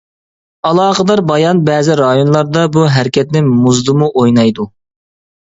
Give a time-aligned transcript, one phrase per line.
[0.69, 4.69] ئالاقىدار بايان بەزى رايونلاردا بۇ ھەرىكەتنى مۇزدىمۇ ئوينايدۇ.